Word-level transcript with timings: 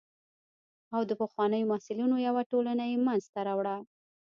او 0.95 1.01
د 1.09 1.11
پخوانیو 1.21 1.69
محصلینو 1.71 2.17
یوه 2.27 2.41
ټولنه 2.51 2.83
یې 2.91 2.97
منځته 3.07 3.39
راوړه. 3.47 3.75